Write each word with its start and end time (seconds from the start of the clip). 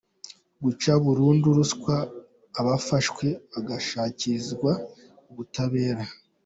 Guca 0.63 0.91
burundu 1.05 1.47
ruswa 1.57 1.95
abafashwe 2.59 3.27
bagashyikirizwa 3.51 4.71
ubutabera. 5.29 6.03